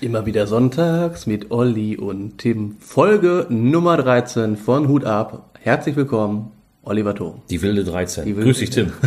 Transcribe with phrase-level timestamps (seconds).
[0.00, 2.76] Immer wieder sonntags mit Olli und Tim.
[2.78, 5.58] Folge Nummer 13 von Hut ab.
[5.60, 6.52] Herzlich willkommen,
[6.82, 7.42] Oliver Thom.
[7.50, 8.24] Die wilde 13.
[8.24, 8.92] Die wilde- Grüß dich, Tim.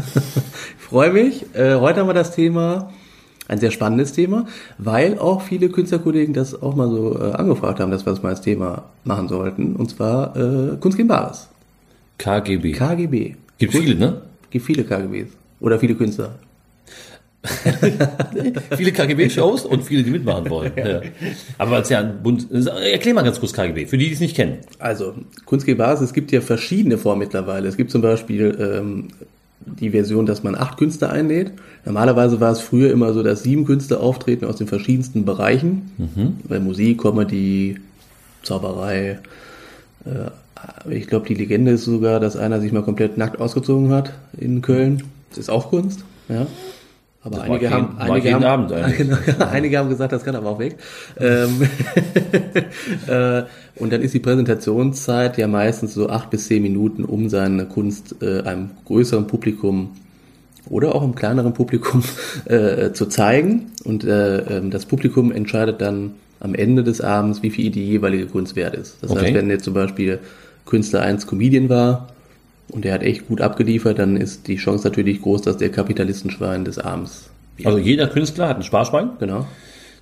[0.78, 1.46] Ich freue mich.
[1.56, 2.92] Äh, heute haben wir das Thema,
[3.52, 4.46] ein sehr spannendes Thema,
[4.78, 8.30] weil auch viele Künstlerkollegen das auch mal so äh, angefragt haben, dass wir das mal
[8.30, 9.76] als Thema machen sollten.
[9.76, 11.50] Und zwar äh, Kunst gegen Bares.
[12.18, 12.72] KGB.
[12.72, 13.36] KGB.
[13.58, 14.22] Gibt viele, ne?
[14.50, 15.32] Gibt viele KGBs.
[15.60, 16.40] Oder viele Künstler.
[18.78, 20.74] Viele KGB-Shows und viele, die mitmachen wollen.
[20.76, 21.02] ja.
[21.58, 22.48] Aber weil es ja ein Bund.
[22.52, 24.60] Erklär mal ganz kurz KGB, für die, die es nicht kennen.
[24.78, 27.68] Also, Kunst gegen Bares, es gibt ja verschiedene Formen mittlerweile.
[27.68, 29.08] Es gibt zum Beispiel ähm,
[29.66, 31.54] die Version, dass man acht Künstler einlädt.
[31.86, 35.92] Normalerweise war es früher immer so, dass sieben Künstler auftreten aus den verschiedensten Bereichen.
[36.48, 37.78] Bei Musik, Comedy,
[38.44, 39.20] Zauberei.
[40.06, 44.14] Äh, ich glaube, die Legende ist sogar, dass einer sich mal komplett nackt ausgezogen hat
[44.38, 45.04] in Köln.
[45.30, 46.46] Das ist auch Kunst, ja.
[47.24, 48.98] Aber Das einige haben, jeden- mag einige haben, Abend eigentlich.
[49.26, 50.78] Genau, einige haben gesagt, das kann aber auch weg.
[51.20, 51.62] Ähm,
[53.08, 53.44] äh,
[53.76, 58.16] und dann ist die Präsentationszeit ja meistens so acht bis zehn Minuten, um seine Kunst
[58.22, 59.92] äh, einem größeren Publikum
[60.70, 62.04] oder auch einem kleineren Publikum
[62.46, 63.72] äh, zu zeigen.
[63.84, 68.26] Und äh, ähm, das Publikum entscheidet dann am Ende des Abends, wie viel die jeweilige
[68.26, 68.98] Kunst wert ist.
[69.02, 69.26] Das Okay.
[69.26, 70.20] heißt, wenn jetzt zum Beispiel
[70.66, 72.08] Künstler 1 Comedian war
[72.70, 76.66] und der hat echt gut abgeliefert, dann ist die Chance natürlich groß, dass der Kapitalistenschwein
[76.66, 77.68] des Abends wird.
[77.68, 79.12] Also jeder Künstler hat ein Sparschwein.
[79.20, 79.46] Genau.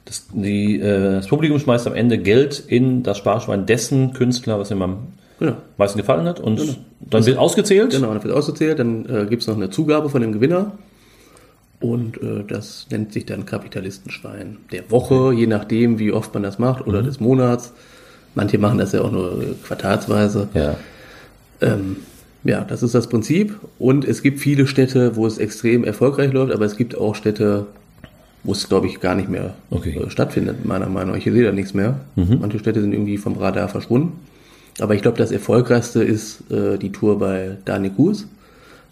[0.06, 4.72] Das, die, äh, das Publikum schmeißt am Ende Geld in das Sparschwein dessen Künstler, was
[4.72, 4.98] ihm am
[5.40, 5.56] Genau.
[5.78, 6.40] meisten gefallen hat.
[6.40, 7.92] Und dann wird ausgezählt.
[7.92, 10.74] Genau, dann wird ausgezählt, dann äh, gibt's noch eine Zugabe von dem Gewinner.
[11.80, 16.60] Und äh, das nennt sich dann Kapitalistenschwein der Woche, je nachdem, wie oft man das
[16.60, 17.72] macht, oder des Monats.
[18.36, 20.50] Manche machen das ja auch nur quartalsweise.
[20.54, 20.76] Ja.
[21.62, 21.98] Ähm,
[22.44, 23.56] ja, das ist das Prinzip.
[23.78, 27.66] Und es gibt viele Städte, wo es extrem erfolgreich läuft, aber es gibt auch Städte,
[28.44, 29.98] wo es, glaube ich, gar nicht mehr Okay.
[30.00, 31.18] äh, stattfindet, meiner Meinung nach.
[31.18, 32.00] Ich sehe da nichts mehr.
[32.16, 34.14] Manche Städte sind irgendwie vom Radar verschwunden.
[34.80, 38.28] Aber ich glaube, das erfolgreichste ist äh, die Tour bei Dani Kuhs,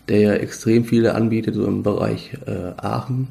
[0.09, 3.29] der ja extrem viele anbietet, so im Bereich äh, Aachen,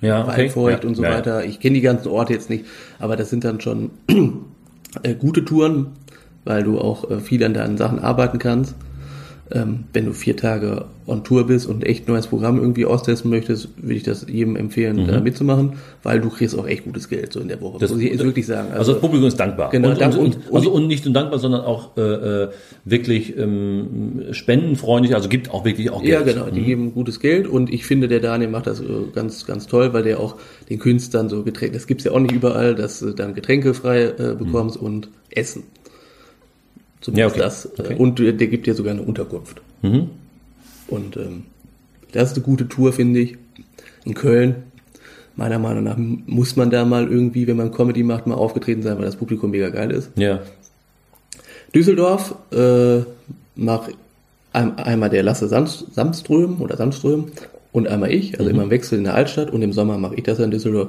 [0.00, 0.42] Ja, okay.
[0.42, 0.88] Waldfeucht ja.
[0.88, 1.16] und so ja, ja.
[1.16, 1.44] weiter.
[1.44, 2.64] Ich kenne die ganzen Orte jetzt nicht,
[3.00, 3.90] aber das sind dann schon
[5.02, 5.88] äh, gute Touren,
[6.44, 8.76] weil du auch äh, viel an deinen Sachen arbeiten kannst.
[9.50, 13.70] Ähm, wenn du vier Tage on Tour bist und echt neues Programm irgendwie austesten möchtest,
[13.78, 17.40] würde ich das jedem empfehlen, da mitzumachen, weil du kriegst auch echt gutes Geld so
[17.40, 17.76] in der Woche.
[17.76, 17.80] Mhm.
[17.80, 18.72] Das- muss ich jetzt wirklich sagen.
[18.74, 19.70] Also das Publikum ist dankbar.
[19.70, 22.48] Genau, und, dank- und, und- also und nicht nur dankbar, sondern auch äh, äh,
[22.84, 26.36] wirklich ähm, spendenfreundlich, also gibt auch wirklich auch Ja, Geld.
[26.36, 28.84] genau, die geben gutes Geld und ich finde, der Daniel macht das äh,
[29.14, 30.36] ganz, ganz toll, weil der auch
[30.68, 34.04] den Künstlern so Getränke, das gibt's ja auch nicht überall, dass du dann Getränke frei
[34.18, 35.62] äh, bekommst und Essen.
[37.00, 37.44] Zumindest Ja, okay.
[37.44, 37.64] das.
[37.64, 37.94] Äh, Okay.
[37.96, 39.60] Und der gibt dir sogar eine Unterkunft.
[39.82, 40.10] Mhm.
[40.88, 41.44] Und ähm,
[42.12, 43.36] das ist eine gute Tour, finde ich.
[44.04, 44.64] In Köln.
[45.36, 48.96] Meiner Meinung nach muss man da mal irgendwie, wenn man Comedy macht, mal aufgetreten sein,
[48.98, 50.10] weil das Publikum mega geil ist.
[50.16, 50.40] Ja.
[51.74, 53.02] Düsseldorf äh,
[53.54, 53.92] macht
[54.52, 57.26] ein, einmal der Lasse Samström oder Sandström
[57.72, 60.24] und einmal ich, also immer im Wechsel in der Altstadt und im Sommer mache ich
[60.24, 60.88] das in Düsseldorf.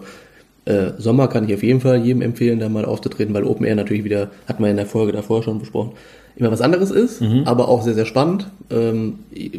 [0.70, 3.76] Äh, Sommer kann ich auf jeden Fall jedem empfehlen, da mal aufzutreten, weil Open Air
[3.76, 5.92] natürlich wieder, hat man in der Folge davor schon besprochen,
[6.36, 8.50] immer was anderes ist, aber auch sehr, sehr spannend.
[8.72, 9.16] Ähm,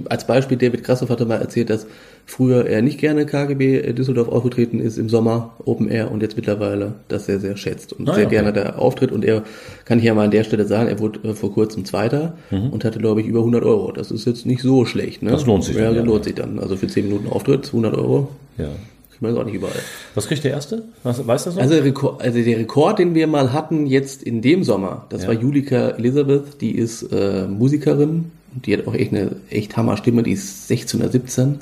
[0.09, 1.87] als Beispiel, David Krassoff hatte mal erzählt, dass
[2.25, 6.94] früher er nicht gerne KGB Düsseldorf aufgetreten ist im Sommer, Open Air und jetzt mittlerweile
[7.09, 8.37] das sehr, sehr schätzt und Ah, sehr okay.
[8.37, 9.42] gerne da auftritt und er,
[9.84, 12.82] kann ich ja mal an der Stelle sagen, er wurde äh, vor kurzem Zweiter und
[12.84, 13.92] hatte, glaube ich, über 100 Euro.
[13.92, 15.31] Das ist jetzt nicht so schlecht, ne?
[15.32, 16.03] Das lohnt sich Ja, dann, ja.
[16.03, 16.59] lohnt sich dann.
[16.60, 18.69] Also für 10 Minuten Auftritt, 100 Euro, ja.
[19.20, 19.75] Kriegt man auch nicht überall.
[20.14, 20.82] Was kriegt der Erste?
[21.03, 21.62] Was, weißt du das noch?
[21.62, 25.22] Also, der Rekord, also der Rekord, den wir mal hatten jetzt in dem Sommer, das
[25.22, 25.28] Ja.
[25.28, 28.32] war Julika Elisabeth, die ist äh, Musikerin
[28.64, 31.60] die hat auch echt eine echt Hammer Stimme, die ist 16 oder 17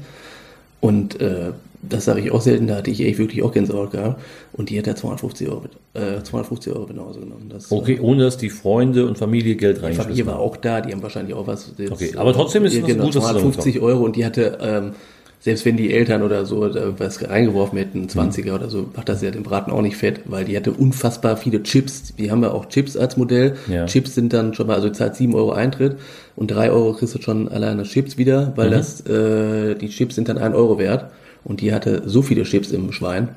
[0.80, 1.52] und äh,
[1.82, 4.20] das sage ich auch selten, da hatte ich echt wirklich auch Gänsehaut gehabt
[4.52, 5.62] und die hat da 250 Euro,
[5.94, 7.48] äh, 250 Euro genauso genommen.
[7.50, 10.92] Das, okay, ohne dass die Freunde und Familie Geld Die Familie war auch da, die
[10.92, 11.72] haben wahrscheinlich auch was.
[11.78, 14.24] jetzt, Okay, aber trotzdem ist äh, das genau, gut, dass du 250 Euro und die
[14.24, 14.92] hatte, ähm,
[15.40, 18.08] selbst wenn die Eltern oder so da was reingeworfen hätten, Mhm.
[18.08, 21.36] 20er oder so, macht das ja den Braten auch nicht fett, weil die hatte unfassbar
[21.36, 22.14] viele Chips.
[22.16, 23.56] Die haben ja auch Chips als Modell.
[23.68, 23.86] Ja.
[23.86, 25.96] Chips sind dann schon mal, also zahlt 7 Euro Eintritt
[26.34, 28.52] und 3 Euro kriegst du schon alleine Chips wieder, Mhm.
[28.56, 31.06] weil das, äh, die Chips sind dann 1 Euro wert
[31.44, 33.28] und die hatte so viele Chips im Schwein.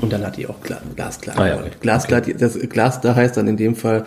[0.00, 1.38] Und dann hat die auch Gla Glasklar.
[1.38, 1.68] Ah, ja, okay.
[1.80, 4.04] Glasklar, die- das Glas da heißt dann in dem Fall,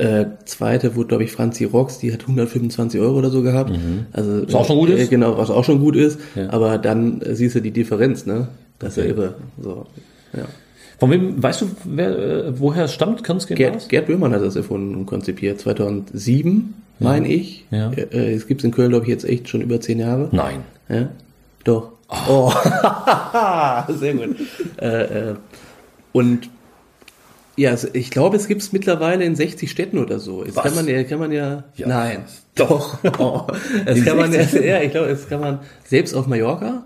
[0.00, 3.72] äh, zweite wurde, glaube ich, Franzi Rox, die hat 125 Euro oder so gehabt.
[4.12, 5.10] Also, Was auch schon gut äh, ist.
[5.10, 6.18] Genau, was auch schon gut ist.
[6.34, 6.50] Ja.
[6.50, 8.48] Aber dann äh, siehst du die Differenz, ne?
[8.78, 9.08] Das ist Okay.
[9.10, 9.34] ja irre.
[9.62, 9.86] So,
[10.32, 10.44] ja.
[10.98, 13.24] Von wem, weißt du, wer, äh, woher es stammt?
[13.24, 15.58] Kannst du Gerd, Gerd Böhmann hat das erfunden und konzipiert.
[15.60, 17.64] 2007, meine ich.
[17.70, 17.90] Ja.
[17.92, 20.28] Äh, es gibt in Köln, glaube ich, jetzt echt schon über zehn Jahre.
[20.32, 20.60] Nein.
[20.88, 21.08] Ja?
[21.64, 21.92] Doch.
[22.28, 22.50] Oh.
[23.98, 24.36] Sehr gut.
[24.80, 25.34] äh, äh,
[26.12, 26.50] und
[27.60, 30.44] ja, also ich glaube, es gibt es mittlerweile in 60 Städten oder so.
[30.46, 30.64] Jetzt Was?
[30.64, 31.88] kann man ja, kann man ja, Ja.
[31.88, 32.24] nein,
[32.54, 32.96] doch.
[33.18, 33.46] Oh.
[33.84, 34.64] Das kann man ja, 60?
[34.64, 36.84] ja, ich glaube, das kann man selbst auf Mallorca.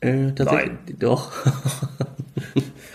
[0.00, 0.96] Äh, tatsächlich, Nein.
[0.98, 1.32] doch.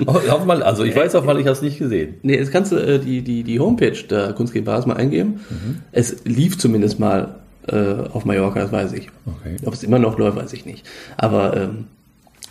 [0.07, 2.15] Oh, auf mal, also ich weiß auf mal, ich habe es nicht gesehen.
[2.23, 5.41] Nee, jetzt kannst du äh, die, die, die Homepage der Kunst gegen Bares mal eingeben.
[5.91, 7.35] Es lief zumindest mal
[7.67, 9.09] äh, auf Mallorca, das weiß ich.
[9.25, 9.57] Okay.
[9.63, 10.83] Ob es immer noch läuft, weiß ich nicht.
[11.15, 11.85] Aber ähm,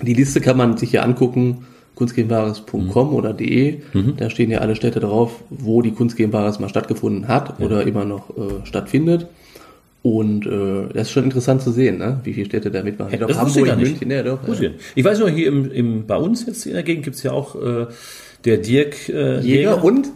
[0.00, 3.80] die Liste kann man sich hier angucken, kunstgegenbares.com oder de.
[4.16, 7.86] Da stehen ja alle Städte drauf, wo die Kunst gegen Bares mal stattgefunden hat oder
[7.86, 9.26] immer noch äh, stattfindet.
[10.02, 12.20] Und äh, das ist schon interessant zu sehen, ne?
[12.24, 13.14] wie viele Städte da mitmachen.
[13.14, 13.76] Ich Das wusste ich.
[13.76, 14.46] München, ja, doch.
[14.48, 14.84] Wusste ich nicht.
[14.96, 17.54] Ich weiß nur, hier im, im, bei uns jetzt in der Gegend gibt's ja auch
[17.54, 17.86] äh,
[18.44, 20.08] der Dirk äh, Jäger, und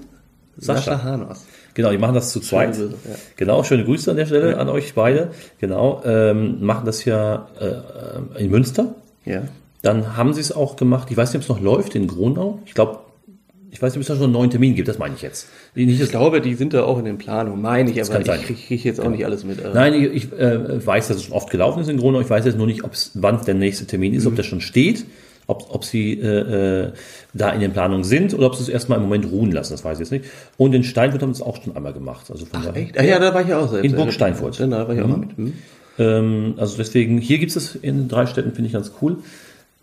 [0.56, 0.82] Sascha.
[0.82, 1.46] Sascha Hanos.
[1.74, 2.70] Genau, die machen das zu zweit.
[2.72, 3.14] Grüße, ja.
[3.36, 5.30] Genau, schöne Grüße an der Stelle an euch beide.
[5.60, 8.94] Genau, ähm, machen das ja äh, in Münster.
[9.24, 9.42] Ja.
[9.82, 12.60] Dann haben sie es auch gemacht, ich weiß nicht, ob es noch läuft, in Gronau.
[12.66, 12.98] Ich glaube,
[13.70, 15.48] ich weiß nicht, ob es da schon einen neuen Termin gibt, das meine ich jetzt.
[15.74, 18.58] Nicht Ich glaube, die sind da auch in den Planungen, meine ich, aber ich kriege
[18.60, 19.60] krieg jetzt auch nicht alles mit.
[19.62, 22.20] äh, nein, ich, ich äh, weiß, dass es schon oft gelaufen ist in Gronau.
[22.20, 22.82] Ich weiß jetzt nur nicht,
[23.14, 24.36] wann der nächste Termin ist, ob Mhm.
[24.36, 25.04] der schon steht,
[25.46, 26.92] ob, ob sie äh, äh,
[27.34, 29.84] da in den Planungen sind oder ob sie es erstmal im Moment ruhen lassen, das
[29.84, 30.24] weiß ich jetzt nicht.
[30.56, 32.30] Und in Steinfurt haben sie es auch schon einmal gemacht.
[32.30, 32.98] Also von daher- Echt?
[32.98, 33.84] Ah, ja, da war ich ja auch selbst.
[33.84, 34.58] In Burg Steinfurt.
[34.58, 35.36] Ja, da war ich auch mal mit.
[35.36, 35.52] Hm.
[35.98, 39.18] Ähm, also deswegen, hier gibt es in drei Städten, finde ich ganz cool,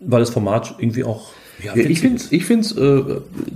[0.06, 1.30] weil das Format irgendwie auch.
[1.62, 2.32] Ja, ich witzig finde, ist.
[2.32, 3.02] ich find's, äh,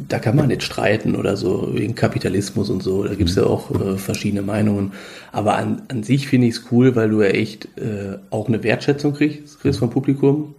[0.08, 3.02] da kann man nicht streiten oder so, wegen Kapitalismus und so.
[3.04, 4.92] Da gibt's ja auch äh, verschiedene Meinungen.
[5.32, 9.14] Aber an, an sich finde ich's cool, weil du ja echt äh, auch eine Wertschätzung
[9.14, 10.54] kriegst, kriegst vom Publikum.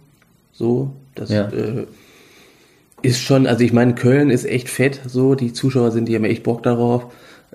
[0.52, 1.48] So, das Ja.
[1.48, 1.86] äh,
[3.02, 6.24] ist schon, also ich meine, Köln ist echt fett, so, die Zuschauer sind, die haben
[6.24, 7.06] echt Bock darauf.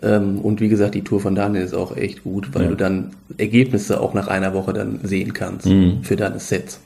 [0.02, 2.70] Ähm, und wie gesagt, die Tour von Daniel ist auch echt gut, weil Ja.
[2.70, 6.00] du dann Ergebnisse auch nach einer Woche dann sehen kannst Mhm.
[6.04, 6.80] für deine Sets.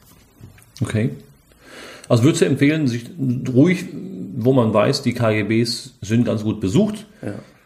[0.82, 1.12] Okay.
[2.10, 3.06] Also würdest du empfehlen, sich
[3.54, 3.86] ruhig,
[4.36, 7.06] wo man weiß, die KGBs sind ganz gut besucht,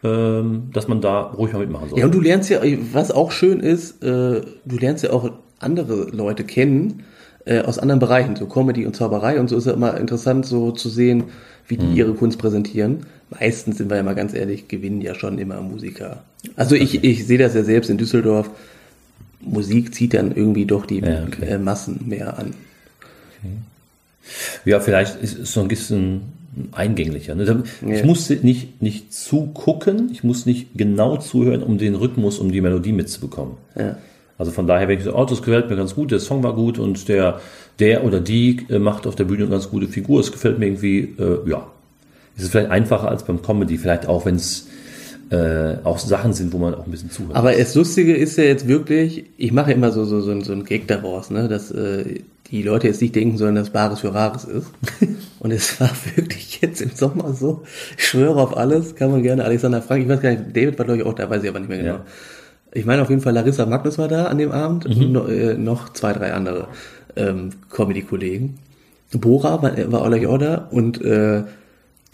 [0.04, 1.98] ähm, dass man da ruhig mal mitmachen soll.
[1.98, 2.60] Ja, und du lernst ja,
[2.92, 7.04] was auch schön ist, äh, du lernst ja auch andere Leute kennen
[7.46, 10.72] äh, aus anderen Bereichen, so Comedy und Zauberei und so ist ja immer interessant, so
[10.72, 11.24] zu sehen,
[11.66, 13.06] wie die ihre Kunst präsentieren.
[13.30, 16.22] Meistens sind wir ja mal ganz ehrlich, gewinnen ja schon immer Musiker.
[16.56, 18.50] Also ich, ich sehe das ja selbst in Düsseldorf.
[19.40, 21.46] Musik zieht dann irgendwie doch die Ja, okay.
[21.46, 22.54] äh, Massen mehr an.
[24.64, 26.22] Ja, vielleicht ist es so ein bisschen
[26.72, 27.34] eingänglicher.
[27.34, 27.64] Ne?
[27.86, 28.06] Ich Ja.
[28.06, 32.92] muss nicht, nicht zugucken, ich muss nicht genau zuhören, um den Rhythmus, um die Melodie
[32.92, 33.54] mitzubekommen.
[33.76, 33.96] Ja.
[34.38, 36.54] Also von daher, wenn ich so, oh, das gefällt mir ganz gut, der Song war
[36.54, 37.40] gut und der,
[37.78, 40.66] der oder die äh, macht auf der Bühne eine ganz gute Figur, es gefällt mir
[40.66, 41.66] irgendwie, äh, ja.
[42.36, 44.66] Es ist vielleicht einfacher als beim Comedy, vielleicht auch wenn es
[45.30, 47.36] äh, auch Sachen sind, wo man auch ein bisschen zuhört.
[47.36, 50.64] Aber das Lustige ist ja jetzt wirklich, ich mache immer so, so, so, so ein
[50.64, 54.44] Gag daraus, ne, dass äh, die Leute jetzt nicht denken sollen, dass Bares für Rares
[54.44, 54.66] ist.
[55.40, 57.62] Und es war wirklich jetzt im Sommer so,
[57.96, 60.84] ich schwöre auf alles, kann man gerne, Alexander Frank, ich weiß gar nicht, David war
[60.84, 61.94] glaube ich auch da, weiß ich aber nicht mehr genau.
[61.94, 62.04] Ja.
[62.72, 65.12] Ich meine auf jeden Fall, Larissa Magnus war da an dem Abend, Mhm.
[65.12, 66.68] no, äh, noch zwei, drei andere
[67.16, 68.58] ähm, Comedy-Kollegen.
[69.12, 71.44] Bora war, war auch da und äh,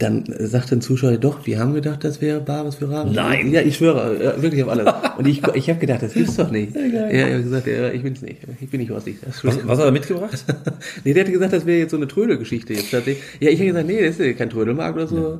[0.01, 3.13] dann sagte ein Zuschauer, doch, wir haben gedacht, das wäre Bares für Rares.
[3.13, 3.51] Nein.
[3.51, 4.87] Ja, ich schwöre, ja, wirklich auf alles.
[5.17, 6.75] Und ich, ich habe gedacht, das gibt's doch nicht.
[6.75, 8.37] Ja, er hat gesagt, ja, ich bin's nicht.
[8.59, 9.17] Ich bin nicht Horsti.
[9.23, 10.43] Das was, was hat er mitgebracht?
[11.03, 13.23] nee, der hatte gesagt, das wäre jetzt so eine Trödelgeschichte jetzt tatsächlich.
[13.39, 15.39] Ja, ich habe gesagt, nee, das ist ja kein Trödelmarkt oder so.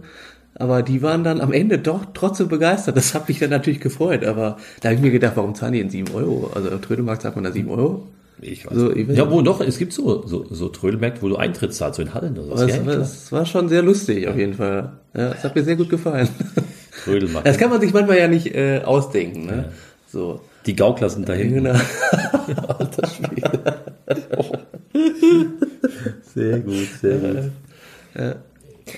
[0.55, 2.97] Aber die waren dann am Ende doch trotzdem begeistert.
[2.97, 4.25] Das hat mich dann natürlich gefreut.
[4.25, 6.51] Aber da habe ich mir gedacht, warum zahlen die denn 7 Euro?
[6.53, 8.07] Also im Trödelmarkt sagt man da 7 Euro.
[8.41, 9.10] Ich weiß So, nicht.
[9.10, 12.01] ich ja, wo doch, es gibt so, so, so Trödelmärkte, wo du Eintritt zahlst, so
[12.01, 12.63] in Hallen oder so.
[12.63, 14.93] Aber Ja, es war schon sehr lustig auf jeden Fall.
[15.15, 16.27] Ja, es hat mir sehr gut gefallen.
[17.03, 17.48] Trödelmarkt.
[17.48, 19.45] Das kann man sich manchmal ja nicht äh, ausdenken.
[19.45, 19.65] Ne?
[20.07, 20.41] So.
[20.65, 21.63] Die Gaukler sind da hinten.
[21.63, 21.71] Genau.
[22.67, 23.60] Alter Schwede.
[26.33, 28.36] Sehr gut, sehr gut.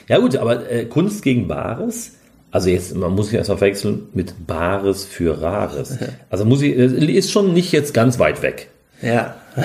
[0.08, 2.14] Ja gut, aber äh, Kunst gegen Bares,
[2.52, 5.98] also jetzt, man muss sich erstmal verwechseln mit Bares für Rares.
[6.30, 6.86] Also muss ich, äh,
[7.16, 8.70] ist schon nicht jetzt ganz weit weg.
[9.04, 9.36] Ja.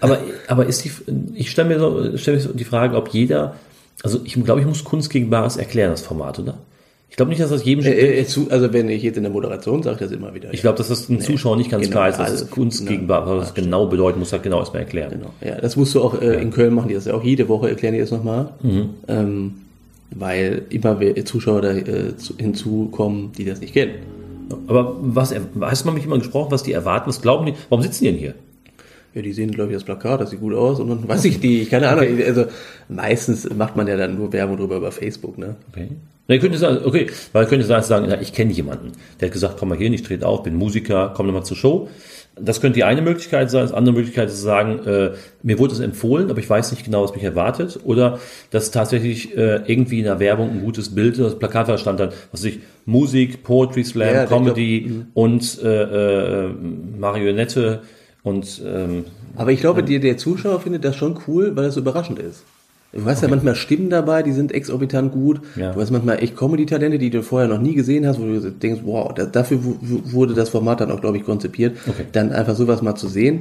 [0.00, 0.90] Aber, aber ist die,
[1.34, 3.56] ich stelle mir, so, stell mir so die Frage, ob jeder,
[4.02, 6.58] also ich glaube, ich muss Kunst gegen Bares erklären, das Format, oder?
[7.08, 9.32] Ich glaube nicht, dass das jedem, Äh, äh, zu, also wenn ich jetzt in der
[9.32, 10.52] Moderation sage, das immer wieder.
[10.52, 12.90] ich glaube, dass das ein Zuschauer nicht ganz genau, klar ist, dass also, Kunst ne,
[12.90, 15.12] gegen Bares, was das genau bedeutet, muss er genau erstmal erklären.
[15.12, 15.30] Genau.
[15.40, 17.70] Ja, das musst du auch äh, in Köln machen, die das ja auch jede Woche
[17.70, 18.50] erklären die das nochmal.
[18.62, 18.90] Mhm.
[19.08, 19.54] Ähm,
[20.10, 23.94] weil immer Zuschauer da äh, zu, hinzukommen, die das nicht kennen.
[24.68, 27.82] Aber was, hast du mal mit jemandem gesprochen, was die erwarten, was glauben die, warum
[27.82, 28.34] sitzen die denn hier?
[29.14, 31.40] Ja, die sehen, glaube ich, das Plakat, das sieht gut aus und dann weiß ich
[31.40, 32.44] die, keine Ahnung, also
[32.88, 35.56] meistens macht man ja dann nur Werbung drüber über Facebook, ne?
[35.72, 35.88] Okay.
[36.28, 38.92] Na, ich könnte sagen, okay, weil ich könnte sagen, na, ich kenne jemanden.
[39.20, 41.56] Der hat gesagt, komm mal hier, ich trete auf, bin Musiker, komm doch mal zur
[41.56, 41.88] Show.
[42.38, 43.62] Das könnte die eine Möglichkeit sein.
[43.62, 45.12] Das andere Möglichkeit ist zu sagen, äh,
[45.42, 47.80] mir wurde es empfohlen, aber ich weiß nicht genau, was mich erwartet.
[47.84, 48.18] Oder
[48.50, 52.44] dass tatsächlich äh, irgendwie in der Werbung ein gutes Bild, das Plakat stand dann, was
[52.44, 55.06] ich, Musik, Poetry Slam, Ja, Comedy glaub, mhm.
[55.14, 56.50] und äh, äh,
[56.98, 57.80] Marionette
[58.22, 59.04] und ähm,
[59.36, 62.42] Aber ich glaube, dir, der Zuschauer findet das schon cool, weil das so überraschend ist.
[62.96, 65.40] Du hast ja manchmal Stimmen dabei, die sind exorbitant gut.
[65.56, 65.72] Ja.
[65.72, 68.80] Du hast manchmal echt Comedy-Talente, die du vorher noch nie gesehen hast, wo du denkst,
[68.84, 72.04] wow, da, dafür wu- wu- wurde das Format dann auch, glaube ich, konzipiert, Okay.
[72.12, 73.40] dann einfach sowas mal zu sehen.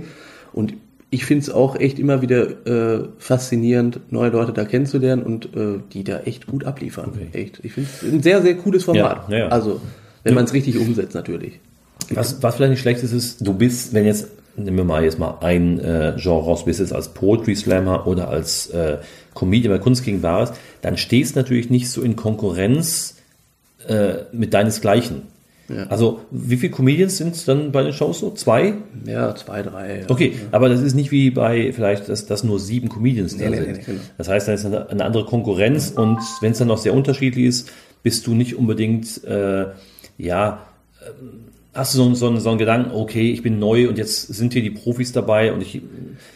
[0.54, 0.74] Und
[1.10, 5.80] ich finde es auch echt immer wieder äh, faszinierend, neue Leute da kennenzulernen und äh,
[5.94, 7.12] die da echt gut abliefern.
[7.32, 7.60] Echt.
[7.64, 9.30] Ich finde es ein sehr, sehr cooles Format.
[9.30, 9.48] Ja, ja.
[9.50, 9.80] Also,
[10.24, 11.60] wenn man es richtig umsetzt, natürlich.
[12.10, 15.20] Was, was vielleicht nicht schlecht ist, ist, du bist, wenn jetzt, nehmen wir mal jetzt
[15.20, 18.98] mal ein äh, Genre raus, bist jetzt als Poetry Slammer oder als äh,
[19.34, 23.18] Comedian bei Kunst gegen Wahres, dann stehst du natürlich nicht so in Konkurrenz
[23.88, 25.24] äh, mit deinesgleichen.
[25.68, 25.88] Ja.
[25.88, 28.32] Also, wie viele Comedians sind dann bei den Shows so?
[28.32, 28.76] Zwei?
[29.06, 30.02] Ja, zwei, drei.
[30.02, 30.10] Ja.
[30.10, 33.58] Okay, aber das ist nicht wie bei vielleicht, dass, dass nur sieben Comedians da nee,
[33.58, 33.68] sind.
[33.68, 34.00] nee, nee, genau.
[34.18, 37.46] Das heißt, da ist eine, eine andere Konkurrenz und wenn es dann noch sehr unterschiedlich
[37.46, 37.72] ist,
[38.04, 39.66] bist du nicht unbedingt, äh,
[40.20, 40.68] ja,
[41.76, 44.54] hast du so, einen- so, so einen Gedanken, okay, ich bin neu und jetzt sind
[44.54, 45.82] hier die Profis dabei und ich,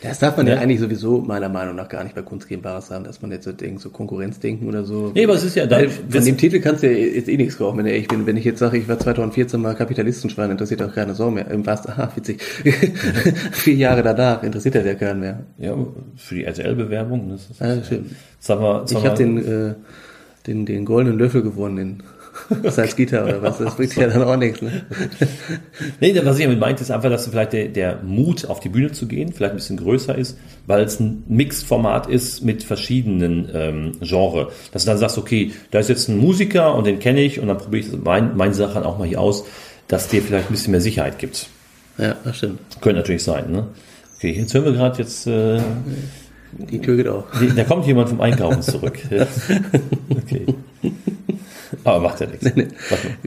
[0.03, 0.59] Das darf man ja, Ja.
[0.61, 3.45] eigentlich sowieso meiner Meinung nach gar nicht bei Kunst gegen Bares haben, dass man jetzt
[3.45, 5.11] so denkt, so Konkurrenzdenken oder so.
[5.15, 7.57] Nee, aber es ist ja Weil von dem Titel kannst du ja jetzt eh nichts
[7.57, 8.25] kaufen, wenn ehrlich bin.
[8.27, 11.49] Wenn ich jetzt sage, ich war 2014 mal Kapitalistenschwein, interessiert auch keine Sau mehr.
[11.49, 12.41] Im aha, witzig.
[13.51, 15.39] Vier Jahre danach interessiert das ja keinen mehr.
[15.57, 15.75] ja,
[16.17, 18.11] für die RTL-Bewerbung, das ist, Ja, stimmt.
[18.39, 19.73] sag mal, sag Ich mal, habe den, äh,
[20.47, 22.03] den, den goldenen Löffel gewonnen,
[22.63, 23.57] Salzgitter oder was.
[23.57, 24.61] Das bringt ja dann auch nichts.
[24.61, 24.85] Ne?
[25.99, 28.91] Nee, was ich damit meinte, ist einfach, dass vielleicht der, der Mut, auf die Bühne
[28.91, 33.91] zu gehen, vielleicht ein bisschen größer ist, weil es ein Mixed-Format ist mit verschiedenen ähm,
[34.01, 34.47] Genres.
[34.71, 37.47] Dass du dann sagst, okay, da ist jetzt ein Musiker und den kenne ich und
[37.47, 39.45] dann probiere ich mein, meine Sachen auch mal hier aus,
[39.87, 41.47] dass dir vielleicht ein bisschen mehr Sicherheit gibt.
[41.97, 42.59] Ja, das stimmt.
[42.81, 43.67] Könnte natürlich sein, ne?
[44.17, 45.59] Okay, jetzt hören wir gerade jetzt, äh,
[46.69, 47.25] Die Tür geht auf.
[47.55, 48.99] da kommt jemand vom Einkaufen zurück.
[50.09, 50.45] Okay.
[51.89, 52.45] Aber macht ja nichts.
[52.45, 53.17] Warte mal.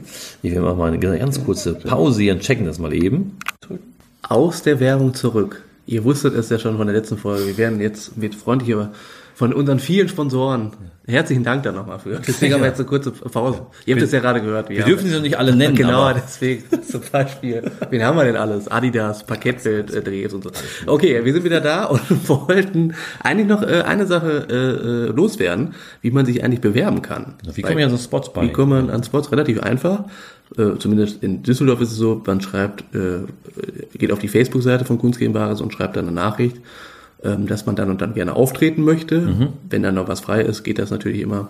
[0.41, 3.37] Wir machen mal eine ganz kurze Pause hier und checken das mal eben.
[4.21, 5.63] Aus der Werbung zurück.
[5.85, 7.45] Ihr wusstet es ja schon von der letzten Folge.
[7.45, 8.93] Wir werden jetzt mit freundlich, aber
[9.43, 10.71] von unseren vielen Sponsoren
[11.05, 12.21] herzlichen Dank da nochmal für.
[12.25, 13.65] Deswegen haben wir jetzt eine kurze Pause.
[13.85, 14.69] Ihr habt es ja gerade gehört.
[14.69, 17.69] Wir dürfen sie noch nicht alle nennen, Genau, aber deswegen zum Beispiel.
[17.89, 18.69] Wen haben wir denn alles?
[18.69, 20.51] Adidas, Parkettbild, äh, Drehs und so.
[20.87, 25.73] Okay, wir sind wieder da und wollten eigentlich noch äh, eine Sache äh, äh, loswerden,
[25.99, 27.33] wie man sich eigentlich bewerben kann.
[27.53, 28.43] wie kommen wir an so Spots bei?
[28.43, 29.29] Wie kommt man an Spots?
[29.29, 30.05] Relativ einfach.
[30.57, 33.25] Äh, zumindest in Düsseldorf ist es so, man schreibt, äh,
[33.97, 36.61] geht auf die Facebook-Seite von Kunst gegen Wahres und schreibt dann eine Nachricht,
[37.23, 39.17] ähm, dass man dann und dann gerne auftreten möchte.
[39.69, 41.49] Wenn dann noch was frei ist, geht das natürlich immer.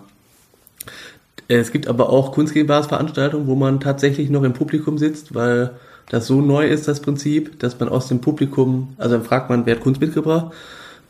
[1.47, 4.97] Äh, Es gibt aber auch Kunst gegen Wahres Veranstaltungen, wo man tatsächlich noch im Publikum
[4.97, 5.71] sitzt, weil
[6.09, 9.65] das so neu ist, das Prinzip, dass man aus dem Publikum, also dann fragt man,
[9.65, 10.53] wer hat Kunst mitgebracht?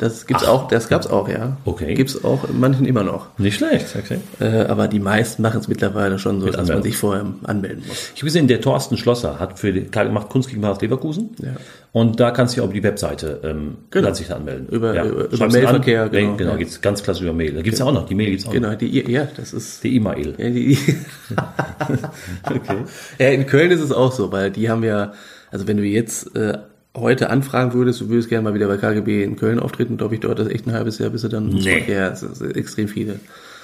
[0.03, 1.55] Das gibt's auch, das gab's auch, ja.
[1.63, 1.93] Okay.
[1.93, 3.27] Gibt's auch manchen immer noch.
[3.38, 4.17] Nicht schlecht, okay.
[4.41, 6.83] Äh, aber die meisten machen es mittlerweile schon so, dass man Anmeldung.
[6.83, 8.12] sich vorher anmelden muss.
[8.13, 11.29] Ich habe gesehen, der Thorsten Schlosser hat für die, macht Kunst gegen Wahres Leverkusen.
[11.41, 11.51] Ja.
[11.93, 14.05] Und da kannst du dich auf die Webseite ähm, Genau.
[14.07, 14.67] kannst dich da anmelden.
[14.67, 16.12] Über- über- über du Mailverkehr, an.
[16.12, 16.57] genau, Ja, genau, ja.
[16.57, 17.53] geht's ganz klassisch über Mail.
[17.53, 18.60] Da gibt's ja auch noch, die Mail gibt's auch noch.
[18.62, 19.83] Genau, die, ja, das ist.
[19.83, 20.33] Die E-Mail.
[20.38, 20.77] Ja, die,
[22.50, 22.77] Okay.
[23.19, 25.13] ja, in Köln ist es auch so, weil die haben ja,
[25.51, 26.57] also wenn du jetzt äh,
[26.95, 30.21] heute anfragen würdest, du würdest gerne mal wieder bei KGB in Köln auftreten, glaube ich,
[30.21, 31.47] dauert das echt ein halbes Jahr, bis du dann.
[31.47, 31.83] Nee.
[31.88, 33.19] Ja, es ist extrem viele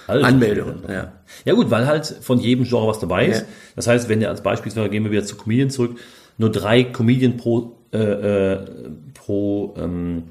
[0.07, 0.79] Alter Anmeldungen.
[0.87, 1.13] Ja.
[1.45, 3.41] Ja gut, weil halt von jedem Genre was dabei ist.
[3.41, 3.47] Ja.
[3.75, 5.97] Das heißt, wenn der als Beispiel, gehen wir wieder zu Comedian zurück,
[6.37, 8.59] nur drei Comedian pro, äh, äh,
[9.13, 10.23] pro ähm,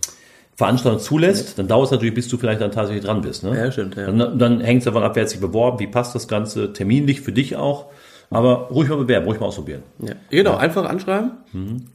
[0.56, 3.44] Veranstaltung zulässt, dann dauert es natürlich, bis du vielleicht dann tatsächlich dran bist.
[3.44, 3.56] Ne?
[3.56, 4.06] Ja, stimmt, ja.
[4.06, 7.20] Dann, dann hängt es davon ab, wer hat sich beworben, wie passt das Ganze, terminlich
[7.20, 7.86] für dich auch.
[8.30, 9.82] Aber ruhig mal bewerben, ruhig mal ausprobieren.
[10.00, 11.30] Ja, genau, einfach anschreiben.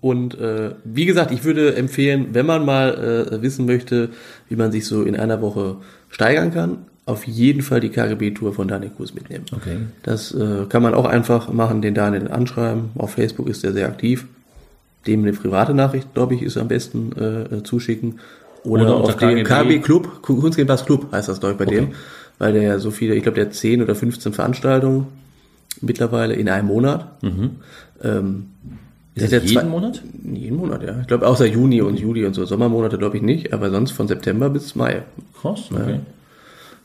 [0.02, 4.10] Und äh, wie gesagt, ich würde empfehlen, wenn man mal äh, wissen möchte,
[4.50, 5.78] wie man sich so in einer Woche
[6.10, 9.46] steigern kann, auf jeden Fall die KGB-Tour von Daniel Kurs mitnehmen.
[9.56, 9.78] Okay.
[10.04, 12.92] Das äh, kann man auch einfach machen, den Daniel anschreiben.
[12.96, 14.26] Auf Facebook ist er sehr aktiv.
[15.06, 18.20] Dem eine private Nachricht, glaube ich, ist am besten äh, äh, zuschicken.
[18.64, 19.80] Oder, Oder auf den KGB.
[19.80, 21.90] KB Club, heißt das, glaube ich, bei dem.
[22.40, 25.08] Weil der ja so viele, ich glaube, der hat 10 oder 15 Veranstaltungen
[25.82, 27.08] mittlerweile in einem Monat.
[28.04, 28.46] Ähm,
[29.16, 30.02] Ist das ja jeden zwei- Monat?
[30.34, 31.00] Jeden Monat, ja.
[31.02, 32.46] Ich glaube, außer Juni und Juli und so.
[32.46, 35.04] Sommermonate glaube ich nicht, aber sonst von September bis Mai.
[35.42, 36.00] Krass, okay.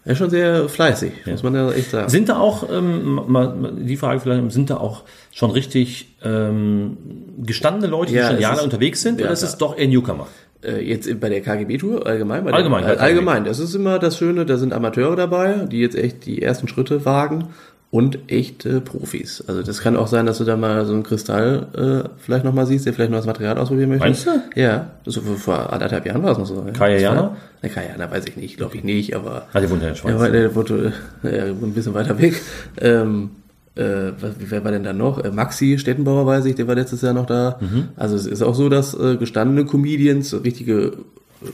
[0.04, 2.08] Er ist schon sehr fleißig, muss man ja echt sagen.
[2.08, 5.02] Sind da auch, ähm, mal, die Frage vielleicht, sind da auch
[5.32, 6.96] schon richtig ähm,
[7.44, 9.48] gestandene Leute, die Ja, schon Jahre unterwegs sind, ja, oder ist ja.
[9.48, 10.26] es doch eher Newcomer?
[10.64, 12.44] Äh, jetzt bei der KGB-Tour allgemein?
[12.44, 13.44] Bei Allgemein, Der, ja, allgemein.
[13.44, 17.04] Das ist immer das Schöne, da sind Amateure dabei, die jetzt echt die ersten Schritte
[17.04, 17.48] wagen
[17.90, 19.42] und echte Profis.
[19.46, 21.66] Also das kann auch sein, dass du da mal so einen Kristall
[22.04, 24.04] äh, vielleicht nochmal siehst, der vielleicht noch das Material ausprobieren möchte.
[24.04, 24.30] Meinst du?
[24.60, 26.64] Ja, so vor, vor anderthalb Jahren war es noch so.
[26.66, 26.72] ja.
[26.72, 27.36] Kaya Das war- Jana?
[27.62, 30.00] Ne, Kajana weiß ich nicht, glaube ich nicht, aber Ah, die wohnt ja in der
[30.00, 30.20] Schweiz.
[30.20, 30.92] ja, der wurde
[31.24, 32.40] äh, ja, ein bisschen weiter weg.
[32.80, 33.30] Ähm,
[33.74, 35.24] äh, wer war denn da noch?
[35.24, 37.58] Äh, Maxi Stettenbauer weiß ich, der war letztes Jahr noch da.
[37.96, 40.92] Also es ist auch so, dass äh, gestandene Comedians, so richtige,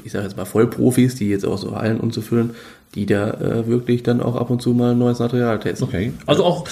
[0.04, 2.50] ich sage jetzt mal Vollprofis, die jetzt auch so Hallen umzufüllen,
[2.94, 5.88] die da äh, wirklich dann auch ab und zu mal neues Material testen.
[5.88, 6.12] Okay.
[6.26, 6.66] Also auch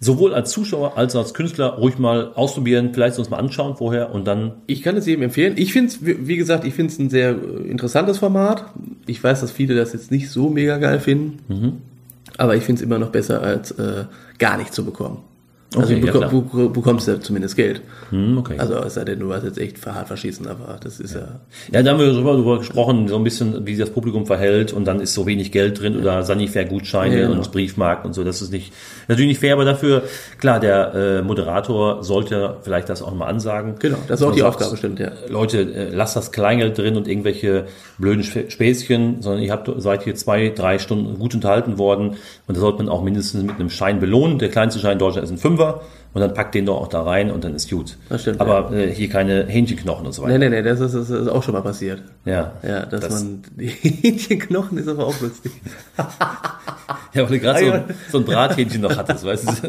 [0.00, 4.12] sowohl als Zuschauer als auch als Künstler ruhig mal ausprobieren, vielleicht uns mal anschauen vorher
[4.12, 4.52] und dann.
[4.66, 5.54] Ich kann es jedem empfehlen.
[5.56, 8.64] Ich finde es, wie gesagt, ich finde es ein sehr äh, interessantes Format.
[9.06, 11.82] Ich weiß, dass viele das jetzt nicht so mega geil finden.
[12.36, 14.04] Aber ich finde es immer noch besser, als äh,
[14.38, 15.18] gar nicht zu bekommen.
[15.76, 16.30] Also Okay, du, ja, klar.
[16.30, 17.82] du bekommst ja zumindest Geld.
[18.08, 18.54] Hm, okay.
[18.58, 21.40] Also es sei denn, du hast jetzt echt hart verschießen, aber das ist ja.
[21.70, 24.72] Ja, da haben wir darüber, darüber gesprochen, so ein bisschen, wie sich das Publikum verhält
[24.72, 27.38] und dann ist so wenig Geld drin oder Sanifair-Gutscheine Ja, genau.
[27.42, 28.24] und Briefmarken und so.
[28.24, 28.72] Das ist nicht,
[29.08, 30.04] natürlich nicht fair, aber dafür,
[30.38, 33.74] klar, der äh, Moderator sollte vielleicht das auch mal ansagen.
[33.78, 35.10] Genau, das ist auch die sagt, Aufgabe, stimmt, ja.
[35.28, 37.66] Leute, äh, lasst das Kleingeld drin und irgendwelche
[37.98, 42.56] blöden Sp- Späßchen, sondern ihr habt, seid hier zwei, drei Stunden gut unterhalten worden und
[42.56, 44.38] da sollte man auch mindestens mit einem Schein belohnen.
[44.38, 45.80] Der kleinste Schein in Deutschland ist ein Fünfer
[46.14, 47.96] und dann packt den doch auch da rein und dann ist gut.
[48.08, 50.38] Das stimmt, Aber äh, hier keine Hähnchenknochen und so weiter.
[50.38, 52.02] Nee, nee, nee, das ist, das ist auch schon mal passiert.
[52.24, 55.52] Ja, Ja, dass Das- man die Hähnchenknochen ist aber auch lustig.
[57.14, 59.68] Ja, weil du gerade so, Ah, ein- so ein Brathähnchen noch hattest, weißt du?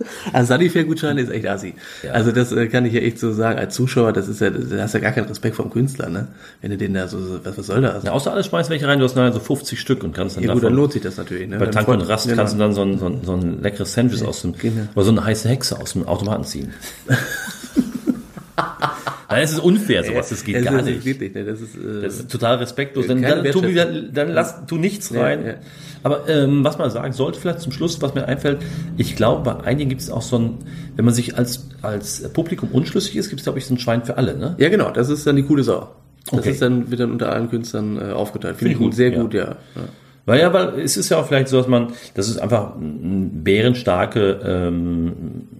[0.32, 1.74] Also Sanifair-Gutscheine ist echt assi.
[2.02, 2.12] Ja.
[2.12, 3.58] Also das äh, kann ich ja echt so sagen.
[3.58, 6.28] Als Zuschauer, das ist ja, da hast ja gar keinen Respekt vom Künstler, ne?
[6.60, 8.04] Wenn du den da so, so was, was soll das?
[8.04, 10.44] Ja, außer alles schmeißt welche rein, du hast nachher so 50 Stück und kannst dann
[10.44, 11.48] Ja gut, dann davon, lohnt sich das natürlich.
[11.48, 11.58] Ne?
[11.58, 12.36] bei Tank und Rast genau.
[12.36, 14.88] kannst du dann so ein, so ein, so ein leckeres Sandwich aus dem, genau.
[14.94, 16.72] oder so eine heiße Hexe aus dem Automaten ziehen.
[19.30, 21.04] Nein, es ist unfair, sowas, das geht gar nicht.
[21.06, 21.44] Nicht ne?
[21.44, 23.06] Das ist, äh, Das ist total respektlos.
[23.06, 25.46] Dann, Keine dann, tu, wieder- dann lass tu nichts Ja, rein.
[25.46, 25.54] ja.
[26.02, 28.58] Aber ähm, was man sagen sollte, vielleicht zum Schluss, was mir einfällt,
[28.96, 30.58] ich glaube, bei einigen gibt es auch so ein,
[30.96, 34.04] wenn man sich als, als Publikum unschlüssig ist, gibt es, glaube ich, so ein Schwein
[34.04, 34.36] für alle.
[34.36, 34.56] Ne?
[34.58, 35.90] ja genau, das ist dann die coole Sau.
[36.30, 36.50] Das Okay.
[36.50, 38.56] ist dann, wird dann unter allen Künstlern äh, aufgeteilt.
[38.56, 39.22] Finde Finde ich gut, sehr ja.
[39.22, 39.44] gut, ja.
[39.44, 39.82] ja.
[40.26, 43.42] Weil ja, weil es ist ja auch vielleicht so, dass man, dass es einfach mm,
[43.42, 45.12] bärenstarke ähm,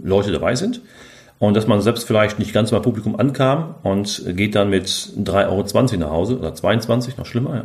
[0.02, 0.80] Leute dabei sind.
[1.40, 5.48] Und dass man selbst vielleicht nicht ganz beim Publikum ankam und geht dann mit 3,20
[5.48, 7.64] Euro nach Hause oder 22, noch schlimmer, ja.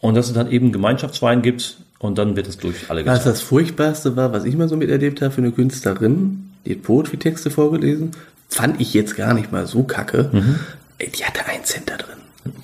[0.00, 3.26] Und dass es dann eben Gemeinschaftswein gibt und dann wird es durch alle Was geteilt.
[3.36, 7.50] das Furchtbarste war, was ich mal so miterlebt habe für eine Künstlerin, die hat Poetry-Texte
[7.52, 8.10] vorgelesen,
[8.48, 10.28] fand ich jetzt gar nicht mal so kacke.
[10.32, 10.58] Mhm.
[10.98, 12.16] Ey, die hatte einen Cent da drin.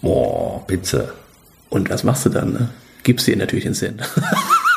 [0.02, 1.12] Boah, bitte.
[1.70, 2.52] Und was machst du dann?
[2.52, 2.68] Ne?
[3.04, 4.02] Gibst dir natürlich den Cent.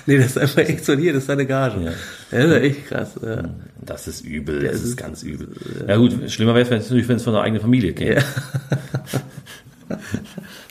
[0.06, 1.84] nee, das ist einfach echt so, hier, das ist deine Gage.
[1.84, 1.92] Ja.
[2.30, 3.10] Das ist echt krass.
[3.22, 3.42] Ja.
[3.84, 5.48] Das ist übel, das das ist ist- ganz übel.
[5.88, 8.16] Ja gut, schlimmer wäre es wenn es natürlich, wenn es von der eigenen Familie käme.
[8.16, 8.22] Ja.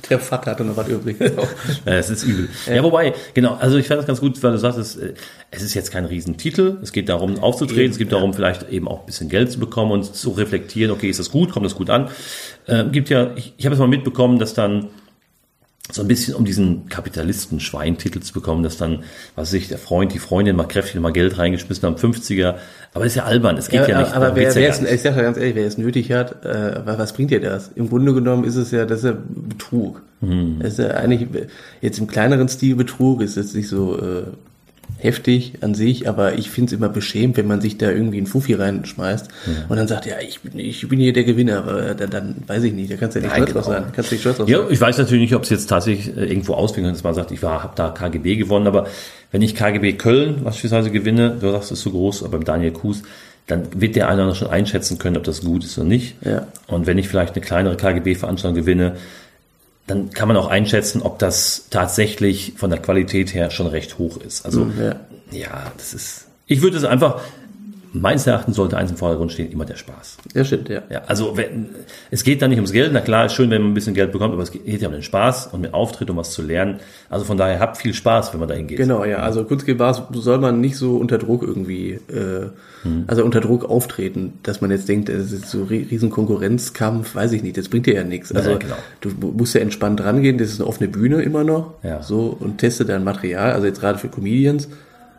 [0.10, 1.18] Der Vater hatte noch was übrig.
[1.86, 2.50] Ja, es ist übel.
[2.66, 5.14] Ja, wobei, genau, also ich fand das ganz gut, weil du sagst, es, äh,
[5.52, 6.78] es ist jetzt kein Riesentitel.
[6.82, 7.84] Es geht darum, aufzutreten.
[7.84, 8.18] Eben, es geht ja.
[8.18, 11.30] darum, vielleicht eben auch ein bisschen Geld zu bekommen und zu reflektieren, okay, ist das
[11.30, 12.10] gut, kommt das gut an.
[12.68, 14.88] Ähm, gibt ja, ich, ich habe es mal mitbekommen, dass dann
[15.92, 19.04] so ein bisschen um diesen Kapitalisten-Schweintitel zu bekommen, dass dann,
[19.36, 22.56] was weiß ich, der Freund, die Freundin mal kräftig mal Geld reingeschmissen haben, 50er.
[22.94, 24.14] Aber ist ja albern, es geht ja, Ja, nicht.
[24.14, 26.46] aber wer, ja wer gar es, ich sag ja ganz ehrlich, wer es nötig hat,
[26.46, 27.72] äh, was, was bringt dir das?
[27.76, 30.02] Im Grunde genommen ist es ja, das ist ja Betrug.
[30.22, 30.58] Hm.
[30.62, 31.28] Das ist ja eigentlich
[31.82, 34.24] jetzt im kleineren Stil Betrug, ist jetzt nicht so äh,
[35.00, 38.28] heftig an sich, aber ich finde es immer beschämt, wenn man sich da irgendwie einen
[38.28, 39.28] Fuffi reinschmeißt
[39.70, 42.64] und dann sagt, ja, ich bin, ich bin hier der Gewinner, aber dann, dann weiß
[42.64, 43.86] ich nicht, da kannst du ja nicht Nein, stolz drauf genau.
[43.86, 43.92] sein.
[43.96, 44.68] Kannst du nicht stolz drauf Ja, sein.
[44.72, 47.42] ich weiß natürlich nicht, ob es jetzt tatsächlich äh, irgendwo ausfing, dass man sagt, ich
[47.42, 48.88] war, habe da KGB gewonnen, aber
[49.32, 52.72] wenn ich KGB Köln beispielsweise gewinne, du sagst, es ist so groß, aber beim Daniel
[52.72, 53.02] Kuhs,
[53.48, 56.16] dann wird der einer schon einschätzen können, ob das gut ist oder nicht.
[56.24, 56.48] Ja.
[56.68, 58.96] Und wenn ich vielleicht eine kleinere KGB-Veranstaltung gewinne,
[59.90, 64.18] dann kann man auch einschätzen, ob das tatsächlich von der Qualität her schon recht hoch
[64.18, 64.46] ist.
[64.46, 64.96] Also Mhm, ja.
[65.32, 66.28] ja, das ist.
[66.46, 67.22] Ich würde es einfach,
[67.92, 70.18] meines Erachtens sollte eins im Vordergrund stehen, immer der Spaß.
[70.36, 70.82] Ja, stimmt, ja.
[70.90, 71.70] Ja, also wenn,
[72.12, 72.92] es geht da nicht ums Geld.
[72.94, 74.94] Na klar, ist schön, wenn man ein bisschen Geld bekommt, aber es geht ja um
[74.94, 76.80] den Spaß und mit Auftritt, um was zu lernen.
[77.10, 78.78] Also von daher habt viel Spaß, wenn man da hingeht.
[78.78, 79.18] Genau, ja.
[79.18, 82.50] Also Kunstgeber soll man nicht so unter Druck irgendwie, äh,
[83.08, 87.32] also unter Druck auftreten, dass man jetzt denkt, es ist so ri- riesen Konkurrenzkampf, weiß
[87.34, 88.32] ich nicht, das bringt dir ja nichts.
[88.32, 88.76] Also Ja, genau.
[89.02, 92.02] du musst ja entspannt rangehen, das ist eine offene Bühne immer noch, Ja.
[92.04, 94.70] so und teste dein Material, also jetzt gerade für Comedians.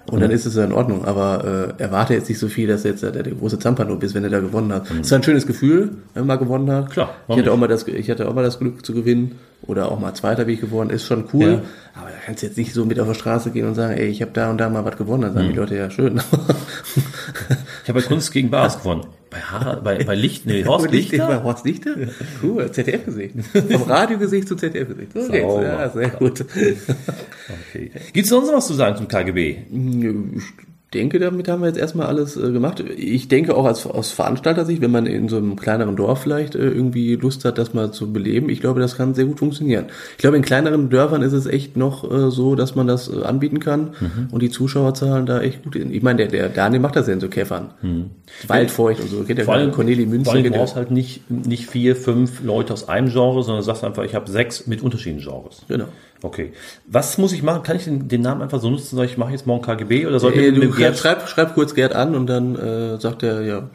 [0.06, 0.20] Und Mhm.
[0.22, 3.02] dann ist es ja in Ordnung, aber äh, erwarte jetzt nicht so viel, dass jetzt
[3.02, 4.90] der, der große Zampano bist, wenn du da gewonnen hast.
[5.00, 6.86] Es war ein schönes Gefühl, wenn man mal gewonnen hat.
[6.86, 6.90] Mhm.
[6.90, 7.60] Klar, ich hatte, auch nicht?
[7.60, 10.54] mal das, ich hatte auch mal das Glück zu gewinnen oder auch mal Zweiter, wie
[10.54, 11.48] ich geworden, ist schon cool.
[11.48, 11.60] Ja.
[12.00, 14.06] Aber da kannst du jetzt nicht so mit auf der Straße gehen und sagen, ey,
[14.08, 15.22] ich habe da und da mal was gewonnen.
[15.22, 15.52] Dann sagen Mhm.
[15.52, 16.20] die Leute, ja, schön.
[17.82, 19.04] Ich habe bei Kunst gegen Bares gewonnen.
[19.30, 21.28] Bei, Harald, bei, bei Licht, nee, Horst Lichter?
[21.28, 21.94] Bei Horst Lichter?
[22.42, 23.34] Cool, ZDF-Gesicht.
[23.52, 25.12] Vom Radiogesicht zu ZDF-Gesicht.
[25.14, 25.46] So geht's.
[25.46, 25.62] Sauber.
[25.62, 26.40] Ja, sehr gut.
[26.40, 27.90] Okay.
[28.12, 29.58] Gibt es sonst noch was zu sagen zum KGB?
[30.92, 32.82] Ich denke, damit haben wir jetzt erstmal alles äh, gemacht.
[32.96, 36.68] Ich denke auch als, aus Veranstalter-Sicht, wenn man in so einem kleineren Dorf vielleicht äh,
[36.68, 39.84] irgendwie Lust hat, das mal zu beleben, ich glaube, das kann sehr gut funktionieren.
[40.10, 43.22] Ich glaube, in kleineren Dörfern ist es echt noch äh, so, dass man das äh,
[43.22, 43.90] anbieten kann
[44.32, 45.92] und die Zuschauerzahlen da echt gut sind.
[45.94, 47.70] Ich meine, der, der Daniel macht das ja in so Käffern.
[48.48, 49.22] Waldfeucht und so.
[49.22, 50.24] Kennt ja Vor allem, Corneli Münzen.
[50.24, 54.02] vor allem brauchst halt nicht, nicht vier, fünf Leute aus einem Genre, sondern sagst einfach,
[54.02, 55.62] ich habe sechs mit unterschiedlichen Genres.
[55.68, 55.86] Genau.
[56.22, 56.52] Okay.
[56.86, 57.62] Was muss ich machen?
[57.62, 58.96] Kann ich den, den Namen einfach so nutzen?
[58.96, 61.54] Sag ich, ich mache jetzt morgen KGB oder sollte Äh, ich du Gerd- schreib, schreib
[61.54, 63.70] kurz Gerd an und dann äh, sagt er, ja,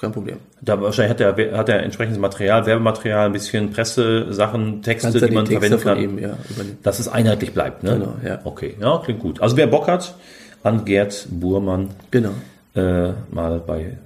[0.00, 0.36] kein Problem.
[0.62, 5.34] Da wahrscheinlich hat er, hat er entsprechendes Material, Werbematerial, ein bisschen Presse-Sachen, Texte, Kannst die
[5.34, 6.18] man Texte verwenden kann.
[6.22, 6.78] ihm ja, übernehmen.
[6.84, 7.94] Dass es einheitlich bleibt, ne?
[7.94, 8.40] Genau, ja.
[8.44, 9.40] Okay, ja, klingt gut.
[9.42, 10.14] Also wer Bock hat,
[10.62, 12.30] an Gerd Burmann Genau.
[12.76, 13.96] äh, mal bei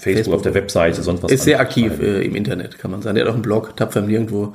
[0.00, 3.14] Facebook, auf der Webseite, sonst was Ist sehr aktiv äh, im Internet, kann man sagen.
[3.16, 4.54] Der hat auch einen Blog, tapfer Nirgendwo.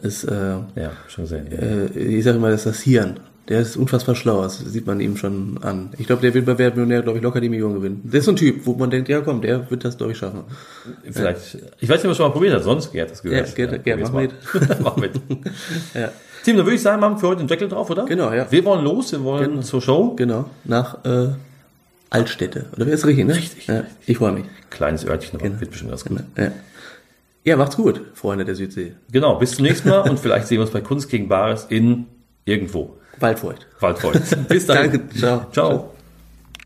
[0.00, 0.34] Ist, äh,
[0.76, 1.46] Ja, schon gesehen.
[1.50, 1.58] Ja.
[1.58, 3.20] äh, ich sage immer, das ist das Hirn.
[3.48, 5.90] Der ist unfassbar schlau, das sieht man ihm schon an.
[5.98, 8.00] Ich glaube, der wird bei Wer wird Millionär, glaube ich, locker die Million gewinnen.
[8.04, 10.18] Der ist so ein Typ, wo man denkt, ja komm, der wird das, glaube ich,
[10.18, 10.44] schaffen.
[11.10, 13.48] Vielleicht, ich weiß nicht, ob er schon mal probiert hat, sonst Gerd das gehört.
[13.48, 14.76] Ja, Gerd- Gerd, probier's mach mal.
[14.82, 15.10] mach mit.
[15.94, 16.10] Ja.
[16.44, 18.04] Tim, dann würde ich sagen, machen wir für heute den Deckel drauf, oder?
[18.04, 18.46] Genau, ja.
[18.50, 20.14] Wir wollen los, wir wollen zur Show.
[20.16, 21.28] Genau, nach äh,
[22.10, 22.66] Altstädte.
[22.76, 23.34] Oder wer ist richtig, ne?
[23.34, 24.44] Richtig, Ja, ich freue mich.
[24.70, 25.50] Kleines Örtchen, Genau.
[25.52, 26.20] aber wird bestimmt ganz gut.
[26.38, 26.52] Ja.
[27.44, 28.94] Ja, macht's gut, Freunde der Südsee.
[29.10, 32.06] Genau, bis zum nächsten Mal und vielleicht sehen wir uns bei Kunst gegen Bares in
[32.44, 32.98] irgendwo.
[33.18, 33.66] Waldfeucht.
[33.80, 34.48] Waldfeucht.
[34.48, 34.90] Bis dann.
[34.90, 35.46] Danke, ciao.
[35.52, 35.91] Ciao.